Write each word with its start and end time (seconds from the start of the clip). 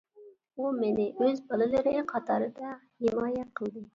ئۇ 0.61 0.69
مېنى 0.77 1.05
ئۆز 1.25 1.41
بالىلىرى 1.51 1.93
قاتارىدا 2.13 2.73
ھىمايە 3.05 3.47
قىلدى. 3.61 3.87